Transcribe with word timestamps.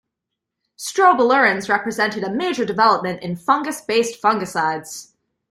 Strobilurins 0.79 1.69
represented 1.69 2.23
a 2.23 2.31
major 2.33 2.65
development 2.65 3.21
in 3.21 3.35
fungus-based 3.35 4.19
fungicides. 4.19 5.11